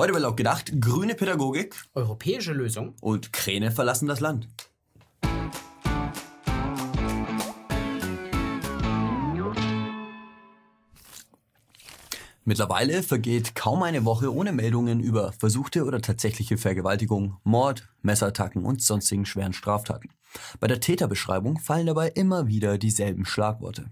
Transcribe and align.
Heute 0.00 0.14
wird 0.14 0.22
laut 0.22 0.38
gedacht, 0.38 0.72
grüne 0.80 1.14
Pädagogik 1.14 1.76
Europäische 1.92 2.54
Lösung? 2.54 2.94
und 3.02 3.34
Kräne 3.34 3.70
verlassen 3.70 4.08
das 4.08 4.20
Land. 4.20 4.48
Mittlerweile 12.46 13.02
vergeht 13.02 13.54
kaum 13.54 13.82
eine 13.82 14.06
Woche 14.06 14.34
ohne 14.34 14.52
Meldungen 14.52 15.00
über 15.00 15.32
versuchte 15.32 15.84
oder 15.84 16.00
tatsächliche 16.00 16.56
Vergewaltigung, 16.56 17.36
Mord, 17.44 17.86
Messerattacken 18.00 18.64
und 18.64 18.82
sonstigen 18.82 19.26
schweren 19.26 19.52
Straftaten. 19.52 20.08
Bei 20.60 20.66
der 20.66 20.80
Täterbeschreibung 20.80 21.58
fallen 21.58 21.84
dabei 21.84 22.08
immer 22.08 22.46
wieder 22.46 22.78
dieselben 22.78 23.26
Schlagworte. 23.26 23.90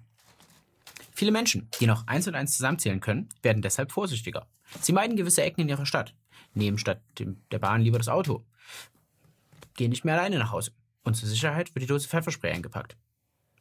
Viele 1.19 1.33
Menschen, 1.33 1.69
die 1.81 1.89
noch 1.89 2.07
eins 2.07 2.29
und 2.29 2.37
eins 2.37 2.53
zusammenzählen 2.53 3.01
können, 3.01 3.29
werden 3.43 3.61
deshalb 3.61 3.91
vorsichtiger. 3.91 4.47
Sie 4.81 4.93
meiden 4.93 5.17
gewisse 5.17 5.43
Ecken 5.43 5.63
in 5.63 5.69
ihrer 5.69 5.85
Stadt, 5.85 6.15
nehmen 6.55 6.79
statt 6.79 7.03
der 7.19 7.59
Bahn 7.59 7.81
lieber 7.81 7.99
das 7.99 8.07
Auto, 8.07 8.47
gehen 9.75 9.91
nicht 9.91 10.05
mehr 10.05 10.15
alleine 10.15 10.39
nach 10.39 10.53
Hause 10.53 10.71
und 11.03 11.17
zur 11.17 11.29
Sicherheit 11.29 11.75
wird 11.75 11.83
die 11.83 11.89
Dose 11.89 12.07
Pfefferspray 12.07 12.53
eingepackt. 12.53 12.97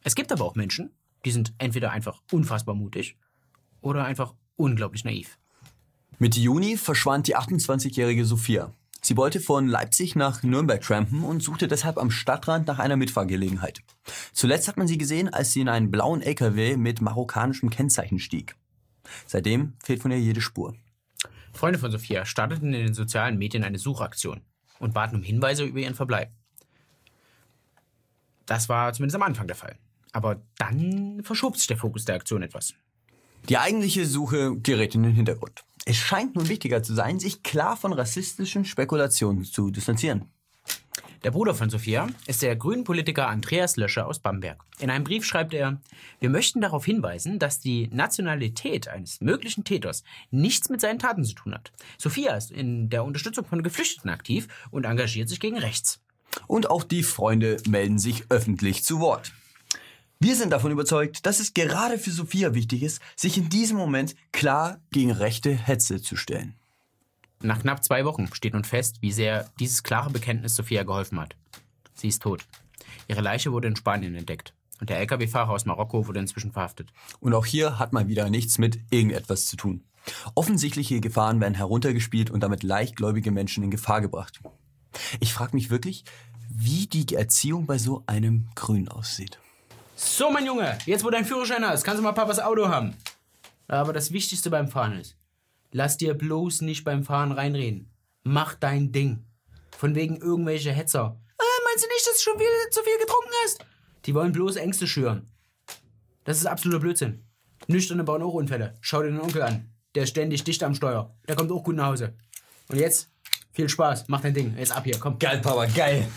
Es 0.04 0.14
gibt 0.14 0.32
aber 0.32 0.46
auch 0.46 0.54
Menschen, 0.54 0.94
die 1.26 1.32
sind 1.32 1.56
entweder 1.58 1.90
einfach 1.90 2.22
unfassbar 2.32 2.76
mutig 2.76 3.18
oder 3.82 4.06
einfach 4.06 4.36
unglaublich 4.56 5.04
naiv. 5.04 5.40
Mitte 6.20 6.40
Juni 6.40 6.78
verschwand 6.78 7.26
die 7.26 7.38
28-jährige 7.38 8.26
Sophia. 8.26 8.72
Sie 9.08 9.16
wollte 9.16 9.40
von 9.40 9.70
Leipzig 9.70 10.18
nach 10.18 10.44
Nürnberg 10.44 10.82
trampen 10.82 11.24
und 11.24 11.42
suchte 11.42 11.70
deshalb 11.70 11.98
am 11.98 12.12
Stadtrand 12.12 12.68
nach 12.68 12.78
einer 12.78 12.98
Mitfahrgelegenheit. 12.98 13.80
Zuletzt 14.34 14.68
hat 14.68 14.76
man 14.76 14.86
sie 14.86 14.98
gesehen, 14.98 15.34
als 15.34 15.54
sie 15.54 15.62
in 15.62 15.70
einen 15.70 15.92
blauen 15.92 16.22
LKW 16.22 16.76
mit 16.76 17.00
marokkanischem 17.00 17.70
Kennzeichen 17.70 18.20
stieg. 18.20 18.58
Seitdem 19.26 19.76
fehlt 19.82 20.02
von 20.02 20.12
ihr 20.12 20.20
jede 20.20 20.42
Spur. 20.42 20.76
Freunde 21.54 21.80
von 21.80 21.90
Sophia 21.90 22.26
starteten 22.26 22.74
in 22.74 22.88
den 22.88 22.94
sozialen 22.94 23.38
Medien 23.38 23.64
eine 23.64 23.78
Suchaktion 23.78 24.42
und 24.80 24.94
baten 24.94 25.16
um 25.16 25.24
Hinweise 25.24 25.64
über 25.64 25.80
ihren 25.80 25.96
Verbleib. 25.96 26.30
Das 28.46 28.68
war 28.68 28.92
zumindest 28.92 29.16
am 29.16 29.24
Anfang 29.24 29.48
der 29.48 29.56
Fall. 29.56 29.78
Aber 30.12 30.42
dann 30.58 31.24
verschob 31.24 31.56
sich 31.56 31.68
der 31.68 31.78
Fokus 31.78 32.04
der 32.04 32.16
Aktion 32.16 32.44
etwas. 32.44 32.74
Die 33.48 33.58
eigentliche 33.58 34.06
Suche 34.06 34.58
gerät 34.58 34.96
in 34.96 35.04
den 35.04 35.14
Hintergrund. 35.14 35.64
Es 35.90 35.96
scheint 35.96 36.36
nun 36.36 36.50
wichtiger 36.50 36.84
zu 36.84 36.94
sein, 36.94 37.18
sich 37.18 37.44
klar 37.44 37.78
von 37.78 37.94
rassistischen 37.94 38.66
Spekulationen 38.66 39.46
zu 39.46 39.72
distanzieren. 39.72 40.26
Der 41.24 41.32
Bruder 41.32 41.56
von 41.56 41.70
Sophia 41.70 42.10
ist 42.26 42.42
der 42.42 42.58
grünen 42.58 42.84
Politiker 42.84 43.30
Andreas 43.30 43.78
Löscher 43.78 44.06
aus 44.06 44.20
Bamberg. 44.20 44.62
In 44.80 44.90
einem 44.90 45.06
Brief 45.06 45.24
schreibt 45.24 45.54
er, 45.54 45.80
wir 46.20 46.30
möchten 46.30 46.60
darauf 46.60 46.84
hinweisen, 46.84 47.40
dass 47.40 47.62
die 47.62 47.88
Nationalität 47.88 48.90
eines 48.90 49.22
möglichen 49.22 49.64
Täters 49.64 50.04
nichts 50.30 50.68
mit 50.68 50.82
seinen 50.82 51.00
Taten 51.00 51.24
zu 51.24 51.36
tun 51.36 51.54
hat. 51.54 51.72
Sophia 51.98 52.36
ist 52.36 52.52
in 52.52 52.90
der 52.90 53.06
Unterstützung 53.06 53.46
von 53.46 53.64
Geflüchteten 53.64 54.10
aktiv 54.10 54.50
und 54.72 54.84
engagiert 54.84 55.30
sich 55.30 55.40
gegen 55.40 55.58
rechts. 55.58 56.02
Und 56.48 56.70
auch 56.70 56.84
die 56.84 57.04
Freunde 57.04 57.62
melden 57.66 57.98
sich 57.98 58.26
öffentlich 58.28 58.84
zu 58.84 59.00
Wort. 59.00 59.32
Wir 60.20 60.36
sind 60.36 60.50
davon 60.50 60.72
überzeugt, 60.72 61.28
dass 61.28 61.40
es 61.40 61.54
gerade 61.54 62.00
für 62.00 62.10
Sophia 62.10 62.56
wichtig 62.56 62.82
ist, 62.82 63.02
sich 63.16 63.38
in 63.38 63.50
diesem 63.50 63.78
Moment 63.78 64.16
klar 64.32 64.80
gegen 64.92 65.12
rechte 65.12 65.52
Hetze 65.52 66.02
zu 66.02 66.16
stellen. 66.16 66.56
Nach 67.42 67.62
knapp 67.62 67.84
zwei 67.84 68.04
Wochen 68.04 68.28
steht 68.34 68.54
nun 68.54 68.64
fest, 68.64 68.98
wie 69.02 69.12
sehr 69.12 69.48
dieses 69.60 69.84
klare 69.84 70.10
Bekenntnis 70.10 70.56
Sophia 70.56 70.82
geholfen 70.82 71.20
hat. 71.20 71.36
Sie 71.94 72.08
ist 72.08 72.24
tot. 72.24 72.48
Ihre 73.08 73.22
Leiche 73.22 73.52
wurde 73.52 73.68
in 73.68 73.76
Spanien 73.76 74.16
entdeckt. 74.16 74.56
Und 74.80 74.90
der 74.90 75.00
Lkw-Fahrer 75.00 75.52
aus 75.52 75.66
Marokko 75.66 76.08
wurde 76.08 76.20
inzwischen 76.20 76.52
verhaftet. 76.52 76.92
Und 77.20 77.36
auch 77.36 77.46
hier 77.46 77.78
hat 77.78 77.94
mal 77.94 78.08
wieder 78.08 78.30
nichts 78.32 78.58
mit 78.58 78.80
irgendetwas 78.90 79.46
zu 79.46 79.56
tun. 79.56 79.84
Offensichtliche 80.34 81.00
Gefahren 81.00 81.40
werden 81.40 81.54
heruntergespielt 81.54 82.32
und 82.32 82.42
damit 82.42 82.64
leichtgläubige 82.64 83.32
Menschen 83.32 83.64
in 83.64 83.72
Gefahr 83.72 84.02
gebracht. 84.02 84.40
Ich 85.20 85.34
frage 85.34 85.56
mich 85.56 85.70
wirklich, 85.70 86.06
wie 86.50 86.88
die 86.88 87.14
Erziehung 87.14 87.68
bei 87.68 87.78
so 87.78 88.04
einem 88.08 88.48
Grün 88.56 88.88
aussieht. 88.88 89.40
So, 90.00 90.30
mein 90.30 90.46
Junge, 90.46 90.78
jetzt 90.86 91.04
wo 91.04 91.10
dein 91.10 91.26
Führerschein 91.26 91.66
hast, 91.66 91.84
kannst 91.84 91.98
du 91.98 92.04
mal 92.04 92.12
Papas 92.12 92.38
Auto 92.40 92.68
haben. 92.68 92.96
Aber 93.68 93.94
das 93.94 94.12
Wichtigste 94.12 94.52
beim 94.52 94.68
Fahren 94.68 95.00
ist, 95.00 95.18
lass 95.72 95.98
dir 95.98 96.14
bloß 96.14 96.62
nicht 96.62 96.84
beim 96.84 97.04
Fahren 97.04 97.32
reinreden. 97.32 97.90
Mach 98.22 98.54
dein 98.54 98.92
Ding. 98.92 99.26
Von 99.76 99.96
wegen 99.96 100.18
irgendwelche 100.18 100.72
Hetzer. 100.72 101.20
Äh, 101.40 101.64
meinst 101.66 101.84
du 101.84 101.90
nicht, 101.90 102.08
dass 102.08 102.18
du 102.18 102.30
schon 102.30 102.38
viel, 102.38 102.48
zu 102.70 102.84
viel 102.84 103.00
getrunken 103.00 103.32
hast? 103.44 103.66
Die 104.06 104.14
wollen 104.14 104.34
bloß 104.34 104.58
Ängste 104.58 104.86
schüren. 104.86 105.32
Das 106.26 106.38
ist 106.38 106.46
absoluter 106.46 106.80
Blödsinn. 106.82 107.26
Nüchterne 107.66 108.04
bauen 108.04 108.22
auch 108.22 108.36
Unfälle. 108.36 108.76
Schau 108.82 109.02
dir 109.02 109.10
den 109.10 109.20
Onkel 109.20 109.42
an. 109.42 109.74
Der 109.96 110.04
ist 110.04 110.10
ständig 110.10 110.44
dicht 110.44 110.62
am 110.62 110.76
Steuer. 110.76 111.12
Der 111.28 111.36
kommt 111.36 111.52
auch 111.52 111.64
gut 111.64 111.76
nach 111.76 111.88
Hause. 111.88 112.14
Und 112.68 112.78
jetzt, 112.78 113.10
viel 113.52 113.68
Spaß. 113.68 114.06
Mach 114.10 114.22
dein 114.22 114.36
Ding. 114.36 114.56
Jetzt 114.60 114.74
ab 114.74 114.84
hier, 114.84 115.00
komm. 115.00 115.18
Geil, 115.18 115.40
Papa, 115.40 115.66
geil. 115.66 116.08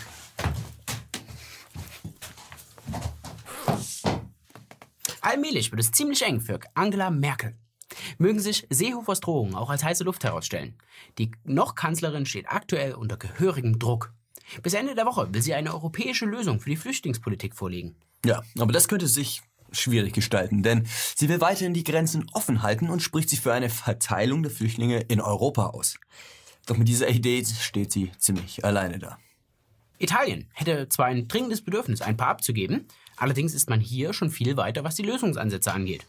Allmählich 5.21 5.71
wird 5.71 5.81
es 5.81 5.91
ziemlich 5.91 6.23
eng 6.23 6.41
für 6.41 6.59
Angela 6.73 7.11
Merkel. 7.11 7.55
Mögen 8.17 8.39
sich 8.39 8.65
Seehofers 8.69 9.19
Drohungen 9.19 9.55
auch 9.55 9.69
als 9.69 9.83
heiße 9.83 10.03
Luft 10.03 10.23
herausstellen. 10.23 10.75
Die 11.17 11.31
noch 11.43 11.75
Kanzlerin 11.75 12.25
steht 12.25 12.49
aktuell 12.49 12.93
unter 12.95 13.17
gehörigem 13.17 13.79
Druck. 13.79 14.13
Bis 14.63 14.73
Ende 14.73 14.95
der 14.95 15.05
Woche 15.05 15.33
will 15.33 15.41
sie 15.41 15.53
eine 15.53 15.73
europäische 15.73 16.25
Lösung 16.25 16.59
für 16.59 16.69
die 16.69 16.75
Flüchtlingspolitik 16.75 17.55
vorlegen. 17.55 17.95
Ja, 18.25 18.41
aber 18.59 18.73
das 18.73 18.87
könnte 18.87 19.07
sich 19.07 19.41
schwierig 19.71 20.13
gestalten, 20.13 20.63
denn 20.63 20.87
sie 21.15 21.29
will 21.29 21.39
weiterhin 21.39 21.73
die 21.73 21.83
Grenzen 21.83 22.29
offen 22.33 22.61
halten 22.61 22.89
und 22.89 23.01
spricht 23.01 23.29
sich 23.29 23.41
für 23.41 23.53
eine 23.53 23.69
Verteilung 23.69 24.43
der 24.43 24.51
Flüchtlinge 24.51 24.99
in 25.01 25.21
Europa 25.21 25.67
aus. 25.67 25.97
Doch 26.65 26.77
mit 26.77 26.87
dieser 26.87 27.09
Idee 27.09 27.43
steht 27.45 27.91
sie 27.91 28.11
ziemlich 28.17 28.65
alleine 28.65 28.99
da. 28.99 29.17
Italien 30.01 30.49
hätte 30.53 30.89
zwar 30.89 31.07
ein 31.07 31.27
dringendes 31.27 31.61
Bedürfnis, 31.61 32.01
ein 32.01 32.17
paar 32.17 32.29
abzugeben, 32.29 32.87
allerdings 33.17 33.53
ist 33.53 33.69
man 33.69 33.79
hier 33.79 34.13
schon 34.13 34.29
viel 34.29 34.57
weiter, 34.57 34.83
was 34.83 34.95
die 34.95 35.03
Lösungsansätze 35.03 35.73
angeht. 35.73 36.05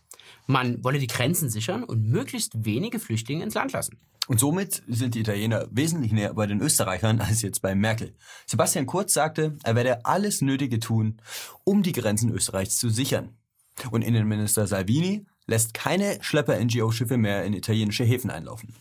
Man 0.47 0.83
wolle 0.83 0.99
die 0.99 1.07
Grenzen 1.07 1.51
sichern 1.51 1.85
und 1.85 2.09
möglichst 2.09 2.65
wenige 2.65 2.99
Flüchtlinge 2.99 3.45
ins 3.45 3.55
Land 3.55 3.73
lassen. 3.73 3.99
Und 4.29 4.39
somit 4.39 4.83
sind 4.87 5.15
die 5.15 5.21
Italiener 5.21 5.67
wesentlich 5.71 6.13
näher 6.13 6.35
bei 6.35 6.47
den 6.47 6.61
Österreichern 6.61 7.21
als 7.21 7.43
jetzt 7.43 7.61
bei 7.61 7.75
Merkel. 7.75 8.15
Sebastian 8.47 8.87
Kurz 8.87 9.13
sagte, 9.13 9.57
er 9.65 9.75
werde 9.75 10.05
alles 10.05 10.41
Nötige 10.41 10.79
tun, 10.79 11.21
um 11.65 11.83
die 11.83 11.93
Grenzen 11.93 12.31
Österreichs 12.31 12.79
zu 12.79 12.89
sichern. 12.89 13.37
Und 13.91 14.03
Innenminister 14.03 14.67
Salvini 14.67 15.27
lässt 15.47 15.75
keine 15.75 16.19
Schlepper-NGO-Schiffe 16.23 17.17
mehr 17.17 17.45
in 17.45 17.53
italienische 17.53 18.05
Häfen 18.05 18.31
einlaufen. 18.31 18.75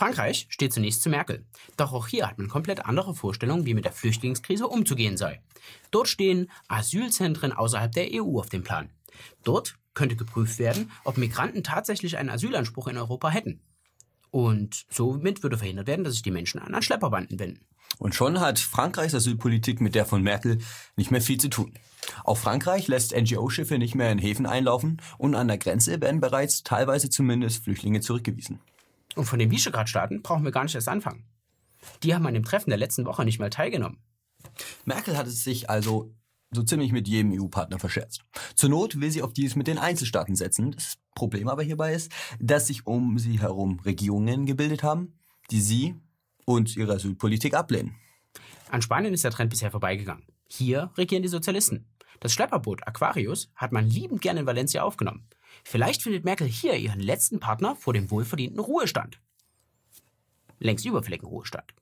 Frankreich 0.00 0.46
steht 0.48 0.72
zunächst 0.72 1.02
zu 1.02 1.10
Merkel. 1.10 1.44
Doch 1.76 1.92
auch 1.92 2.06
hier 2.06 2.26
hat 2.26 2.38
man 2.38 2.48
komplett 2.48 2.86
andere 2.86 3.14
Vorstellungen, 3.14 3.66
wie 3.66 3.74
mit 3.74 3.84
der 3.84 3.92
Flüchtlingskrise 3.92 4.66
umzugehen 4.66 5.18
sei. 5.18 5.42
Dort 5.90 6.08
stehen 6.08 6.50
Asylzentren 6.68 7.52
außerhalb 7.52 7.92
der 7.92 8.08
EU 8.14 8.38
auf 8.38 8.48
dem 8.48 8.62
Plan. 8.62 8.88
Dort 9.44 9.74
könnte 9.92 10.16
geprüft 10.16 10.58
werden, 10.58 10.90
ob 11.04 11.18
Migranten 11.18 11.62
tatsächlich 11.62 12.16
einen 12.16 12.30
Asylanspruch 12.30 12.88
in 12.88 12.96
Europa 12.96 13.28
hätten. 13.28 13.60
Und 14.30 14.86
somit 14.88 15.42
würde 15.42 15.58
verhindert 15.58 15.86
werden, 15.86 16.02
dass 16.02 16.14
sich 16.14 16.22
die 16.22 16.30
Menschen 16.30 16.62
an 16.62 16.80
Schlepperbanden 16.80 17.38
wenden. 17.38 17.66
Und 17.98 18.14
schon 18.14 18.40
hat 18.40 18.58
Frankreichs 18.58 19.14
Asylpolitik 19.14 19.82
mit 19.82 19.94
der 19.94 20.06
von 20.06 20.22
Merkel 20.22 20.60
nicht 20.96 21.10
mehr 21.10 21.20
viel 21.20 21.36
zu 21.36 21.50
tun. 21.50 21.74
Auch 22.24 22.38
Frankreich 22.38 22.88
lässt 22.88 23.14
NGO-Schiffe 23.14 23.76
nicht 23.76 23.94
mehr 23.94 24.10
in 24.10 24.18
Häfen 24.18 24.46
einlaufen 24.46 25.02
und 25.18 25.34
an 25.34 25.48
der 25.48 25.58
Grenze 25.58 26.00
werden 26.00 26.22
bereits 26.22 26.62
teilweise 26.62 27.10
zumindest 27.10 27.64
Flüchtlinge 27.64 28.00
zurückgewiesen. 28.00 28.60
Und 29.16 29.24
von 29.24 29.38
den 29.38 29.50
Visegrad-Staaten 29.50 30.22
brauchen 30.22 30.44
wir 30.44 30.52
gar 30.52 30.64
nicht 30.64 30.74
erst 30.74 30.88
anfangen. 30.88 31.24
Die 32.02 32.14
haben 32.14 32.26
an 32.26 32.34
dem 32.34 32.44
Treffen 32.44 32.70
der 32.70 32.78
letzten 32.78 33.06
Woche 33.06 33.24
nicht 33.24 33.38
mal 33.38 33.50
teilgenommen. 33.50 33.98
Merkel 34.84 35.16
hat 35.16 35.26
es 35.26 35.44
sich 35.44 35.68
also 35.68 36.14
so 36.52 36.62
ziemlich 36.62 36.92
mit 36.92 37.06
jedem 37.06 37.32
EU-Partner 37.32 37.78
verscherzt. 37.78 38.24
Zur 38.54 38.70
Not 38.70 39.00
will 39.00 39.10
sie 39.10 39.22
auf 39.22 39.32
dies 39.32 39.56
mit 39.56 39.66
den 39.66 39.78
Einzelstaaten 39.78 40.34
setzen. 40.34 40.72
Das 40.72 40.98
Problem 41.14 41.48
aber 41.48 41.62
hierbei 41.62 41.94
ist, 41.94 42.10
dass 42.40 42.66
sich 42.66 42.86
um 42.86 43.18
sie 43.18 43.40
herum 43.40 43.80
Regierungen 43.80 44.46
gebildet 44.46 44.82
haben, 44.82 45.18
die 45.50 45.60
sie 45.60 45.94
und 46.44 46.76
ihre 46.76 46.94
Asylpolitik 46.94 47.54
ablehnen. 47.54 47.94
An 48.70 48.82
Spanien 48.82 49.14
ist 49.14 49.24
der 49.24 49.30
Trend 49.30 49.50
bisher 49.50 49.70
vorbeigegangen. 49.70 50.24
Hier 50.48 50.90
regieren 50.96 51.22
die 51.22 51.28
Sozialisten. 51.28 51.86
Das 52.20 52.32
Schlepperboot 52.32 52.86
Aquarius 52.86 53.50
hat 53.54 53.72
man 53.72 53.88
liebend 53.88 54.20
gerne 54.20 54.40
in 54.40 54.46
Valencia 54.46 54.82
aufgenommen. 54.82 55.26
Vielleicht 55.64 56.02
findet 56.02 56.24
Merkel 56.24 56.46
hier 56.46 56.76
ihren 56.76 57.00
letzten 57.00 57.40
Partner 57.40 57.76
vor 57.76 57.92
dem 57.92 58.10
wohlverdienten 58.10 58.60
Ruhestand. 58.60 59.20
Längst 60.58 60.84
überfälligen 60.84 61.26
Ruhestand. 61.26 61.74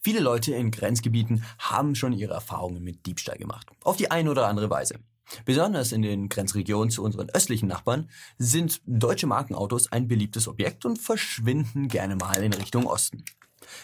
Viele 0.00 0.20
Leute 0.20 0.54
in 0.54 0.70
Grenzgebieten 0.70 1.44
haben 1.58 1.94
schon 1.94 2.12
ihre 2.12 2.34
Erfahrungen 2.34 2.84
mit 2.84 3.06
Diebstahl 3.06 3.38
gemacht. 3.38 3.68
Auf 3.82 3.96
die 3.96 4.10
eine 4.10 4.30
oder 4.30 4.48
andere 4.48 4.68
Weise. 4.68 4.98
Besonders 5.44 5.92
in 5.92 6.02
den 6.02 6.28
Grenzregionen 6.28 6.90
zu 6.90 7.02
unseren 7.02 7.30
östlichen 7.30 7.68
Nachbarn 7.68 8.10
sind 8.36 8.82
deutsche 8.84 9.26
Markenautos 9.26 9.90
ein 9.90 10.06
beliebtes 10.06 10.48
Objekt 10.48 10.84
und 10.84 10.98
verschwinden 10.98 11.88
gerne 11.88 12.16
mal 12.16 12.42
in 12.42 12.52
Richtung 12.52 12.86
Osten. 12.86 13.24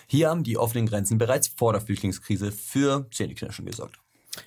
Hier 0.06 0.28
haben 0.28 0.44
die 0.44 0.58
offenen 0.58 0.86
Grenzen 0.86 1.16
bereits 1.16 1.48
vor 1.48 1.72
der 1.72 1.80
Flüchtlingskrise 1.80 2.52
für 2.52 3.08
Zähneknirschen 3.10 3.64
gesorgt. 3.64 3.98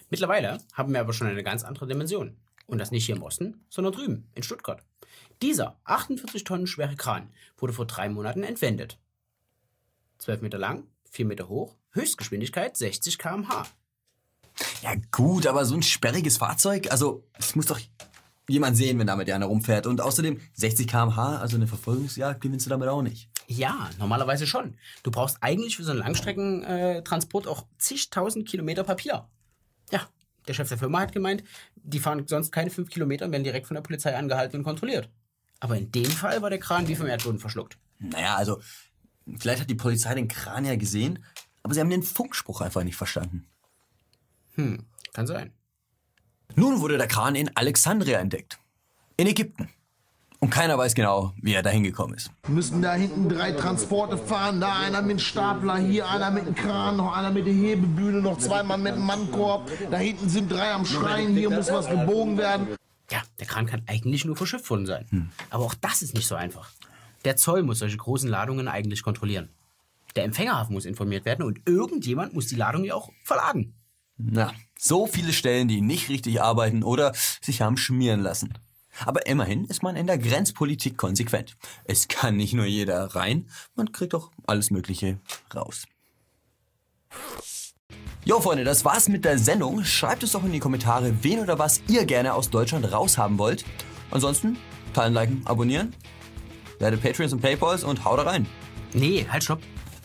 Mittlerweile 0.09 0.59
haben 0.74 0.94
wir 0.94 1.00
aber 1.00 1.13
schon 1.13 1.27
eine 1.27 1.44
ganz 1.44 1.63
andere 1.63 1.88
Dimension. 1.88 2.38
Und 2.65 2.77
das 2.77 2.92
nicht 2.92 3.06
hier 3.06 3.15
im 3.15 3.24
Osten, 3.24 3.65
sondern 3.69 3.94
drüben, 3.94 4.30
in 4.36 4.44
Stuttgart. 4.44 4.83
Dieser 5.42 5.80
48 5.83 6.44
Tonnen 6.44 6.68
schwere 6.68 6.95
Kran 6.95 7.30
wurde 7.57 7.74
vor 7.74 7.86
drei 7.86 8.10
Monaten 8.10 8.44
entwendet. 8.44 9.00
12 10.19 10.42
Meter 10.42 10.57
lang, 10.57 10.88
4 11.12 11.25
Meter 11.25 11.50
hoch, 11.50 11.75
Höchstgeschwindigkeit 11.92 12.77
60 12.77 13.18
km/h. 13.18 13.68
Ja 14.81 14.94
gut, 15.12 15.45
aber 15.48 15.65
so 15.65 15.75
ein 15.75 15.83
sperriges 15.83 16.38
Fahrzeug, 16.38 16.92
also 16.92 17.27
das 17.33 17.56
muss 17.56 17.65
doch 17.65 17.80
jemand 18.48 18.77
sehen, 18.77 19.00
wenn 19.00 19.07
damit 19.07 19.30
einer 19.30 19.45
rumfährt. 19.48 19.88
Und 19.88 20.01
außerdem 20.01 20.39
60 20.54 20.88
km/h, 20.88 21.38
also 21.38 21.57
eine 21.57 21.68
Verfolgungsjagd 21.68 22.42
gewinnst 22.42 22.65
du 22.65 22.69
damit 22.69 22.88
auch 22.88 23.01
nicht. 23.01 23.30
Ja, 23.48 23.89
normalerweise 24.00 24.48
schon. 24.48 24.77
Du 25.04 25.12
brauchst 25.12 25.38
eigentlich 25.42 25.75
für 25.75 25.83
so 25.83 25.92
einen 25.92 26.00
Langstreckentransport 26.00 27.48
auch 27.48 27.65
zigtausend 27.77 28.48
Kilometer 28.48 28.83
Papier. 28.83 29.27
Der 30.48 30.54
Chef 30.54 30.69
der 30.69 30.78
Firma 30.78 31.00
hat 31.00 31.12
gemeint, 31.12 31.44
die 31.75 32.00
fahren 32.00 32.25
sonst 32.28 32.51
keine 32.51 32.69
fünf 32.69 32.90
Kilometer 32.90 33.25
und 33.25 33.31
werden 33.31 33.44
direkt 33.44 33.68
von 33.68 33.75
der 33.75 33.81
Polizei 33.81 34.16
angehalten 34.16 34.57
und 34.57 34.63
kontrolliert. 34.63 35.10
Aber 35.60 35.78
in 35.78 35.92
dem 35.92 36.10
Fall 36.10 36.42
war 36.42 36.50
der 36.50 36.60
Kran 36.60 36.88
wie 36.88 36.95
vom 36.95 37.07
Erdboden 37.07 37.40
verschluckt. 37.40 37.78
Naja, 38.00 38.36
also 38.36 38.62
vielleicht 39.38 39.62
hat 39.62 39.69
die 39.69 39.75
Polizei 39.75 40.13
den 40.13 40.28
Kran 40.28 40.66
ja 40.66 40.75
gesehen, 40.75 41.24
aber 41.62 41.74
sie 41.74 41.80
haben 41.80 41.90
den 41.90 42.04
Funkspruch 42.04 42.62
einfach 42.62 42.84
nicht 42.84 42.98
verstanden. 42.98 43.48
Hm, 44.56 44.86
kann 45.13 45.28
sein. 45.28 45.54
Nun 46.56 46.81
wurde 46.81 46.98
der 46.98 47.07
Kran 47.07 47.36
in 47.36 47.56
Alexandria 47.56 48.19
entdeckt. 48.19 48.60
In 49.18 49.28
Ägypten. 49.28 49.69
Und 50.44 50.50
keiner 50.50 50.78
weiß 50.78 50.94
genau, 50.94 51.31
wie 51.42 51.54
er 51.54 51.63
da 51.63 51.69
hingekommen 51.69 52.18
ist. 52.18 52.30
Müssen 52.50 52.81
da 52.81 52.95
hinten 52.95 53.30
drei 53.30 53.54
Transporte 53.54 54.18
fahren, 54.18 54.60
da 54.60 54.78
einer 54.78 55.01
mit 55.01 55.12
dem 55.12 55.19
Stapler, 55.19 55.78
hier 55.78 56.10
einer 56.10 56.31
mit 56.31 56.45
dem 56.45 56.54
Kran, 56.54 56.98
noch 56.98 57.16
einer 57.16 57.31
mit 57.31 57.48
der 57.48 57.54
Hebebühne, 57.54 58.22
noch 58.22 58.38
zweimal 58.40 58.78
mit 58.78 58.94
dem 58.94 59.06
Mannkorb. 59.06 59.72
Da 59.90 59.95
hinten 59.95 60.28
sind 60.28 60.51
drei 60.51 60.74
am 60.74 60.86
Schreien, 60.86 61.34
hier 61.34 61.50
muss 61.50 61.72
was 61.72 61.90
gebogen 61.90 62.38
werden. 62.38 62.68
Ja, 63.10 63.22
der 63.40 63.48
Kran 63.48 63.68
kann 63.68 63.84
eigentlich 63.88 64.25
nur 64.25 64.36
verschifft 64.36 64.69
worden 64.69 64.86
sein. 64.86 65.31
Aber 65.50 65.63
auch 65.63 65.75
das 65.75 66.01
ist 66.01 66.13
nicht 66.13 66.28
so 66.28 66.36
einfach. 66.36 66.72
Der 67.24 67.38
Zoll 67.38 67.63
muss 67.63 67.80
solche 67.80 67.96
großen 67.96 68.30
Ladungen 68.30 68.68
eigentlich 68.68 69.01
kontrollieren. 69.01 69.48
Der 70.18 70.25
Empfängerhafen 70.25 70.74
muss 70.74 70.84
informiert 70.84 71.24
werden 71.24 71.46
und 71.46 71.62
irgendjemand 71.66 72.34
muss 72.34 72.48
die 72.48 72.57
Ladung 72.57 72.84
ja 72.84 72.96
auch 72.96 73.10
verladen. 73.24 73.75
Na, 74.18 74.51
so 74.78 75.07
viele 75.07 75.31
Stellen, 75.31 75.69
die 75.69 75.80
nicht 75.80 76.10
richtig 76.10 76.42
arbeiten 76.42 76.84
oder 76.84 77.13
sich 77.39 77.62
haben 77.62 77.78
schmieren 77.78 78.19
lassen. 78.19 78.54
Aber 79.06 79.25
immerhin 79.25 79.66
ist 79.66 79.84
man 79.84 79.95
in 79.95 80.07
der 80.07 80.18
Grenzpolitik 80.18 80.98
konsequent. 80.98 81.56
Es 81.86 82.07
kann 82.07 82.38
nicht 82.38 82.54
nur 82.54 82.66
jeder 82.66 83.16
rein, 83.16 83.48
man 83.75 83.92
kriegt 83.92 84.13
auch 84.16 84.31
alles 84.45 84.72
Mögliche 84.72 85.19
raus. 85.54 85.86
Jo 88.25 88.40
Freunde, 88.40 88.63
das 88.63 88.86
war's 88.86 89.10
mit 89.10 89.25
der 89.25 89.38
Sendung. 89.38 89.84
Schreibt 89.84 90.24
es 90.24 90.31
doch 90.31 90.44
in 90.45 90.54
die 90.54 90.60
Kommentare, 90.60 91.13
wen 91.24 91.40
oder 91.40 91.60
was 91.60 91.81
ihr 91.90 92.06
gerne 92.06 92.34
aus 92.34 92.50
Deutschland 92.50 92.90
raushaben 92.92 93.38
wollt. 93.38 93.66
Ansonsten 94.12 94.57
teilen, 94.94 95.13
liken, 95.13 95.42
abonnieren. 95.46 95.94
Werdet 96.80 97.01
Patreons 97.01 97.34
und 97.34 97.42
Paypals 97.42 97.84
und 97.84 98.06
haut 98.06 98.19
da 98.19 98.24
rein. 98.24 98.48
Nee, 98.94 99.25
halt, 99.30 99.44
stopp. 99.44 99.60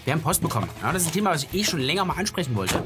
Wir 0.05 0.15
haben 0.15 0.23
Post 0.23 0.43
bekommen. 0.43 0.69
Ja, 0.83 0.93
das 0.93 1.03
ist 1.03 1.09
ein 1.09 1.13
Thema, 1.13 1.31
was 1.31 1.45
ich 1.45 1.55
eh 1.55 1.65
schon 1.65 1.81
länger 1.81 2.05
mal 2.05 2.17
ansprechen 2.17 2.55
wollte. 2.57 2.83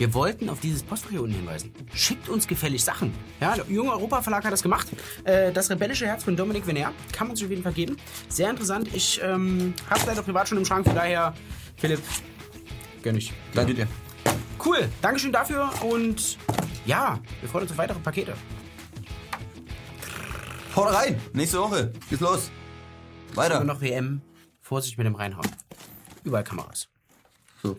Wir 0.00 0.14
wollten 0.14 0.48
auf 0.48 0.60
dieses 0.60 0.82
Postfach 0.82 1.12
unten 1.12 1.34
hinweisen. 1.34 1.74
Schickt 1.92 2.30
uns 2.30 2.48
gefällig 2.48 2.82
Sachen. 2.82 3.12
Ja, 3.38 3.54
der 3.54 3.66
Junge 3.66 3.92
Europa 3.92 4.22
Verlag 4.22 4.42
hat 4.46 4.50
das 4.50 4.62
gemacht. 4.62 4.88
Äh, 5.24 5.52
das 5.52 5.68
rebellische 5.68 6.06
Herz 6.06 6.24
von 6.24 6.34
Dominik 6.34 6.66
Venner 6.66 6.94
kann 7.12 7.26
man 7.26 7.36
sich 7.36 7.44
auf 7.44 7.50
jeden 7.50 7.62
Fall 7.62 7.74
geben. 7.74 7.98
Sehr 8.30 8.48
interessant. 8.48 8.88
Ich 8.94 9.20
ähm, 9.22 9.74
habe 9.90 10.00
es 10.00 10.06
leider 10.06 10.22
privat 10.22 10.48
schon 10.48 10.56
im 10.56 10.64
Schrank, 10.64 10.86
von 10.86 10.94
daher, 10.94 11.34
Philipp, 11.76 12.00
gönn 13.02 13.18
ich. 13.18 13.34
Danke 13.52 13.74
dir. 13.74 13.86
Cool, 14.64 14.88
Dankeschön 15.02 15.32
dafür 15.32 15.70
und 15.82 16.38
ja, 16.86 17.20
wir 17.40 17.50
freuen 17.50 17.64
uns 17.64 17.72
auf 17.72 17.76
weitere 17.76 17.98
Pakete. 17.98 18.32
Haut 20.76 20.94
rein! 20.94 21.20
Nächste 21.34 21.58
Woche. 21.58 21.92
Geht's 22.08 22.22
los. 22.22 22.50
Weiter. 23.34 23.60
Und 23.60 23.66
noch 23.66 23.82
WM. 23.82 24.22
Vorsicht 24.62 24.96
mit 24.96 25.06
dem 25.06 25.14
Reinhauen. 25.14 25.50
Überall 26.24 26.44
Kameras. 26.44 26.88
So. 27.62 27.76